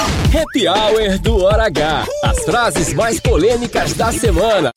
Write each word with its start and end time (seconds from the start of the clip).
Happy 0.00 0.66
Hour 0.66 1.18
do 1.18 1.44
Hora 1.44 1.66
H. 1.66 2.06
As 2.24 2.44
frases 2.44 2.94
mais 2.94 3.20
polêmicas 3.20 3.92
da 3.92 4.10
semana. 4.10 4.72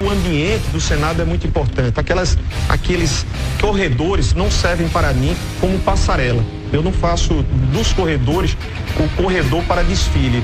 O 0.00 0.10
ambiente 0.10 0.64
do 0.72 0.80
Senado 0.80 1.20
é 1.20 1.24
muito 1.24 1.46
importante. 1.46 2.00
Aquelas, 2.00 2.38
aqueles 2.68 3.26
corredores 3.60 4.32
não 4.32 4.50
servem 4.50 4.88
para 4.88 5.12
mim 5.12 5.36
como 5.60 5.78
passarela. 5.80 6.42
Eu 6.72 6.82
não 6.82 6.92
faço 6.92 7.42
dos 7.72 7.92
corredores 7.92 8.56
o 8.98 9.22
corredor 9.22 9.62
para 9.64 9.82
desfile. 9.82 10.42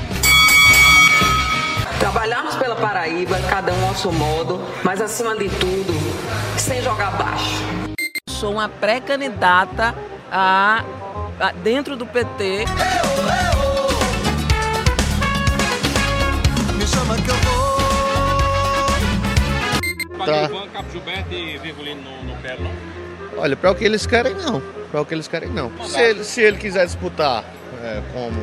Trabalharmos 1.99 2.48
pela 2.48 2.48
Paraíba, 2.79 3.37
cada 3.49 3.73
um 3.73 3.87
ao 3.87 3.95
seu 3.95 4.11
modo, 4.11 4.61
mas 4.83 5.01
acima 5.01 5.35
de 5.35 5.49
tudo, 5.49 5.93
sem 6.57 6.81
jogar 6.81 7.11
baixo. 7.11 7.63
Sou 8.29 8.53
uma 8.53 8.69
pré-candidata 8.69 9.93
a, 10.31 10.83
a, 11.39 11.51
dentro 11.51 11.97
do 11.97 12.05
PT. 12.05 12.65
Me 16.77 16.87
chama 16.87 17.15
que 17.15 17.29
eu 17.29 17.35
vou. 17.35 17.79
Tá. 20.25 20.49
Olha, 23.37 23.55
para 23.55 23.71
o 23.71 23.75
que 23.75 23.83
eles 23.83 24.05
querem, 24.05 24.35
não. 24.35 24.61
Para 24.91 25.01
o 25.01 25.05
que 25.05 25.13
eles 25.13 25.27
querem, 25.27 25.49
não. 25.49 25.71
Se 25.85 25.99
ele, 26.01 26.23
se 26.23 26.41
ele 26.41 26.57
quiser 26.57 26.85
disputar 26.85 27.43
é, 27.83 28.01
como, 28.13 28.41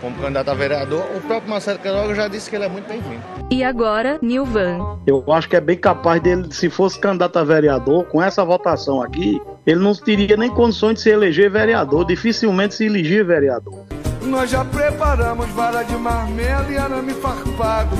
como 0.00 0.16
candidato 0.16 0.50
a 0.50 0.54
vereador, 0.54 1.04
o 1.16 1.20
próprio 1.20 1.50
Marcelo 1.50 1.78
Queiroga 1.78 2.14
já 2.14 2.28
disse 2.28 2.48
que 2.48 2.56
ele 2.56 2.64
é 2.64 2.68
muito 2.68 2.86
bem-vindo. 2.86 3.22
E 3.50 3.64
agora, 3.64 4.18
Nilvan. 4.22 4.98
Eu 5.06 5.24
acho 5.32 5.48
que 5.48 5.56
é 5.56 5.60
bem 5.60 5.76
capaz 5.76 6.20
dele, 6.20 6.52
se 6.52 6.70
fosse 6.70 6.98
candidato 6.98 7.38
a 7.38 7.44
vereador, 7.44 8.04
com 8.06 8.22
essa 8.22 8.44
votação 8.44 9.02
aqui, 9.02 9.40
ele 9.66 9.80
não 9.80 9.94
teria 9.94 10.36
nem 10.36 10.50
condições 10.50 10.94
de 10.94 11.00
se 11.00 11.10
eleger 11.10 11.50
vereador, 11.50 12.04
dificilmente 12.04 12.74
se 12.74 12.86
eleger 12.86 13.24
vereador. 13.24 13.84
Nós 14.22 14.50
já 14.50 14.64
preparamos 14.64 15.48
vara 15.50 15.82
de 15.82 15.96
marmelo 15.96 16.70
e 16.70 16.76
arame 16.76 17.14
farpado. 17.14 17.96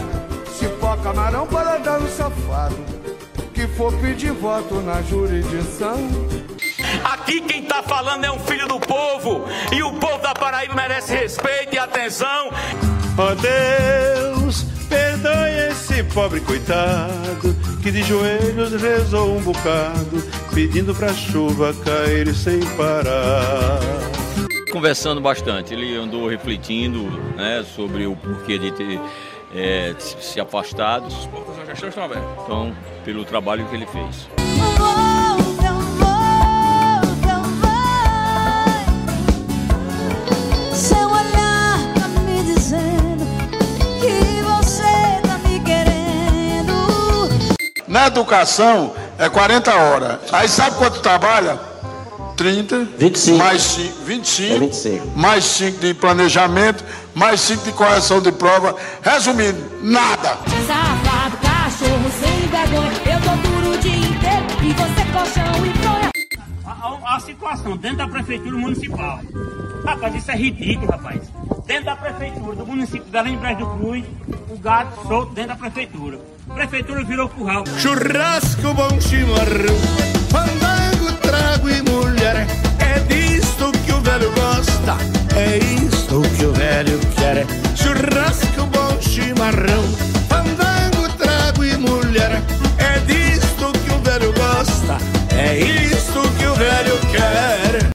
Cipó 0.53 0.97
camarão 0.97 1.47
para 1.47 1.79
dar 1.79 2.01
no 2.01 2.09
safado. 2.09 2.77
Que 3.55 3.67
for 3.67 3.93
pedir 3.95 4.33
voto 4.33 4.77
na 4.83 5.01
jurisdição. 5.03 5.97
Aqui 7.05 7.41
quem 7.41 7.63
tá 7.63 7.83
falando 7.83 8.25
é 8.25 8.31
um 8.31 8.39
filho 8.39 8.69
do 8.69 8.79
povo. 8.79 9.45
E 9.73 9.83
o 9.83 9.93
povo 9.95 10.19
da 10.19 10.35
Paraíba 10.35 10.75
merece 10.75 11.15
respeito 11.15 11.68
atenção. 11.89 12.51
Ó 13.17 13.35
Deus, 13.35 14.63
perdoe 14.89 15.71
esse 15.71 16.03
pobre 16.05 16.41
coitado 16.41 17.55
que 17.83 17.91
de 17.91 18.03
joelhos 18.03 18.81
rezou 18.81 19.37
um 19.37 19.41
bocado, 19.41 20.23
pedindo 20.55 20.95
pra 20.95 21.13
chuva 21.13 21.75
cair 21.85 22.33
sem 22.35 22.61
parar. 22.77 23.81
Conversando 24.71 25.21
bastante, 25.21 25.73
ele 25.73 25.97
andou 25.97 26.29
refletindo 26.29 27.05
né, 27.37 27.65
sobre 27.75 28.07
o 28.07 28.15
porquê 28.15 28.59
de 28.59 28.71
ter 28.73 29.01
é, 29.55 29.95
se 29.99 30.39
afastado. 30.41 31.09
Então, 32.45 32.75
pelo 33.05 33.25
trabalho 33.25 33.67
que 33.67 33.75
ele 33.75 33.87
fez. 33.87 34.48
Na 47.89 48.07
educação 48.07 48.95
é 49.19 49.29
40 49.29 49.75
horas. 49.75 50.19
Aí 50.33 50.49
sabe 50.49 50.77
quanto 50.77 51.01
trabalha? 51.01 51.59
30. 52.37 52.87
25. 52.99 53.39
Mais 53.39 53.63
5, 53.63 54.05
25. 54.05 54.55
É 54.55 54.59
25. 54.59 55.19
Mais 55.19 55.45
5 55.45 55.79
de 55.81 55.95
planejamento, 55.95 56.85
mais 57.15 57.41
5 57.41 57.65
de 57.65 57.73
correção 57.73 58.21
de 58.21 58.31
prova. 58.31 58.77
Resumindo, 59.03 59.59
nada. 59.83 60.39
Safado, 60.67 61.37
cachorro 61.39 62.11
sem 62.21 62.49
vergonha. 62.49 62.93
Eu 63.07 63.21
tô 63.23 63.49
duro 63.49 63.75
o 63.75 63.79
dia 63.79 63.97
inteiro 63.97 64.47
e 64.63 64.73
você 64.73 65.05
colchão 65.13 65.67
e 65.67 65.79
fronha. 65.79 66.11
A, 66.65 67.17
a 67.17 67.21
situação 67.21 67.77
dentro 67.77 67.99
da 67.99 68.09
prefeitura 68.09 68.57
municipal. 68.57 69.21
Rapaz, 69.85 70.15
isso 70.15 70.31
é 70.31 70.37
ridículo, 70.37 70.93
rapaz. 70.93 71.23
Dentro 71.69 71.85
da 71.85 71.97
prefeitura 71.97 72.57
do 72.57 72.67
município 72.67 73.05
de 73.05 73.37
Brás 73.37 73.59
do 73.59 73.67
Cruz, 73.67 74.03
o 74.49 74.57
gado 74.57 75.07
solto 75.07 75.35
dentro 75.35 75.51
da 75.51 75.57
prefeitura. 75.57 76.19
A 76.49 76.55
prefeitura 76.55 77.05
virou 77.05 77.29
curral. 77.29 77.63
Churrasco, 77.79 78.73
bom 78.73 78.99
chimarrão, 78.99 79.77
fandango, 80.31 81.13
trago 81.21 81.69
e 81.69 81.83
mulher. 81.83 82.68